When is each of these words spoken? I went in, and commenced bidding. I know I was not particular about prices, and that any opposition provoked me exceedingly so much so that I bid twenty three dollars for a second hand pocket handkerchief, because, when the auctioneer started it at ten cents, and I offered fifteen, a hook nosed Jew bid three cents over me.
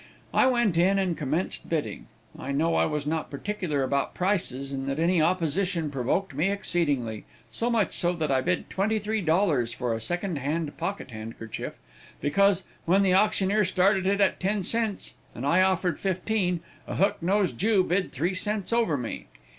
I 0.33 0.47
went 0.47 0.77
in, 0.77 0.97
and 0.97 1.15
commenced 1.15 1.69
bidding. 1.69 2.07
I 2.35 2.51
know 2.51 2.73
I 2.73 2.85
was 2.87 3.05
not 3.05 3.29
particular 3.29 3.83
about 3.83 4.15
prices, 4.15 4.71
and 4.71 4.89
that 4.89 4.97
any 4.97 5.21
opposition 5.21 5.91
provoked 5.91 6.33
me 6.33 6.49
exceedingly 6.49 7.25
so 7.51 7.69
much 7.69 7.93
so 7.93 8.11
that 8.13 8.31
I 8.31 8.41
bid 8.41 8.67
twenty 8.67 8.97
three 8.97 9.21
dollars 9.21 9.73
for 9.73 9.93
a 9.93 10.01
second 10.01 10.37
hand 10.39 10.75
pocket 10.75 11.11
handkerchief, 11.11 11.75
because, 12.19 12.63
when 12.85 13.03
the 13.03 13.13
auctioneer 13.13 13.63
started 13.63 14.07
it 14.07 14.19
at 14.21 14.39
ten 14.39 14.63
cents, 14.63 15.13
and 15.35 15.45
I 15.45 15.61
offered 15.61 15.99
fifteen, 15.99 16.61
a 16.87 16.95
hook 16.95 17.21
nosed 17.21 17.59
Jew 17.59 17.83
bid 17.83 18.11
three 18.11 18.33
cents 18.33 18.73
over 18.73 18.97
me. 18.97 19.27